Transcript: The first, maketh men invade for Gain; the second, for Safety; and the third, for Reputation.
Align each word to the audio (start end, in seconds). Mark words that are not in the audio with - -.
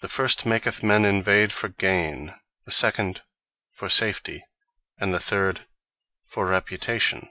The 0.00 0.08
first, 0.08 0.46
maketh 0.46 0.82
men 0.82 1.04
invade 1.04 1.52
for 1.52 1.68
Gain; 1.68 2.34
the 2.64 2.70
second, 2.70 3.22
for 3.70 3.90
Safety; 3.90 4.42
and 4.96 5.12
the 5.12 5.20
third, 5.20 5.66
for 6.24 6.46
Reputation. 6.46 7.28